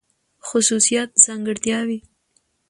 [0.47, 1.97] خصوصيات √ ځانګړتياوې